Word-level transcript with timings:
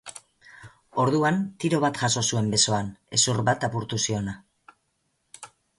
Orduan, 1.03 1.37
tiro 1.65 1.81
bat 1.85 2.01
jaso 2.05 2.25
zuen 2.33 2.49
besoan, 2.57 2.91
hezur 3.19 3.45
bat 3.53 3.69
apurtu 3.71 4.05
ziona. 4.07 4.39